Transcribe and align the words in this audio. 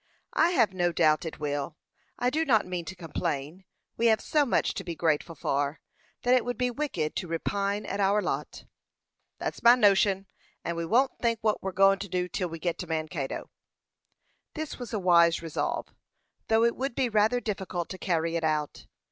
"I 0.33 0.49
have 0.49 0.73
no 0.73 0.91
doubt 0.91 1.25
it 1.25 1.39
will. 1.39 1.77
I 2.17 2.31
do 2.31 2.43
not 2.43 2.65
mean 2.65 2.85
to 2.85 2.95
complain. 2.95 3.65
We 3.97 4.07
have 4.07 4.19
so 4.19 4.47
much 4.47 4.73
to 4.73 4.83
be 4.83 4.95
grateful 4.95 5.35
for, 5.35 5.79
that 6.23 6.33
it 6.33 6.43
would 6.43 6.57
be 6.57 6.71
wicked 6.71 7.15
to 7.17 7.27
repine 7.27 7.85
at 7.85 7.99
our 7.99 8.19
lot." 8.19 8.65
"Thet's 9.37 9.61
my 9.61 9.75
notion; 9.75 10.25
and 10.65 10.75
we 10.75 10.87
won't 10.87 11.11
think 11.21 11.37
what 11.43 11.61
we're 11.61 11.71
go'n 11.71 11.99
to 11.99 12.09
do 12.09 12.27
till 12.27 12.49
we 12.49 12.57
get 12.57 12.79
to 12.79 12.87
Mankato." 12.87 13.51
This 14.55 14.79
was 14.79 14.91
a 14.91 14.97
wise 14.97 15.43
resolve, 15.43 15.93
though 16.47 16.63
it 16.63 16.75
would 16.75 16.95
be 16.95 17.07
rather 17.07 17.39
difficult 17.39 17.87
to 17.89 17.99
carry 17.99 18.35
it 18.35 18.43
out. 18.43 18.87